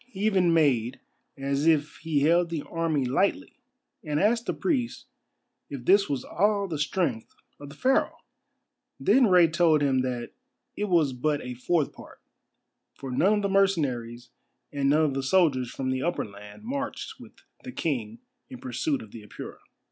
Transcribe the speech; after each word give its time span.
He 0.07 0.21
even 0.25 0.51
made 0.51 0.99
as 1.37 1.67
if 1.67 1.97
he 1.97 2.21
held 2.21 2.49
the 2.49 2.63
army 2.63 3.05
lightly, 3.05 3.59
and 4.03 4.19
asked 4.19 4.47
the 4.47 4.51
priest 4.55 5.05
if 5.69 5.85
this 5.85 6.09
was 6.09 6.23
all 6.23 6.67
the 6.67 6.79
strength 6.79 7.35
of 7.59 7.71
Pharaoh! 7.73 8.17
Then 8.99 9.27
Rei 9.27 9.47
told 9.47 9.83
him 9.83 10.01
that 10.01 10.31
it 10.75 10.85
was 10.85 11.13
but 11.13 11.43
a 11.43 11.53
fourth 11.53 11.93
part, 11.93 12.19
for 12.95 13.11
none 13.11 13.33
of 13.33 13.41
the 13.43 13.49
mercenaries 13.49 14.29
and 14.73 14.89
none 14.89 15.05
of 15.05 15.13
the 15.13 15.21
soldiers 15.21 15.69
from 15.69 15.91
the 15.91 16.01
Upper 16.01 16.25
Land 16.25 16.63
marched 16.63 17.19
with 17.19 17.33
the 17.63 17.71
King 17.71 18.21
in 18.49 18.57
pursuit 18.57 19.03
of 19.03 19.11
the 19.11 19.21
Apura. 19.21 19.59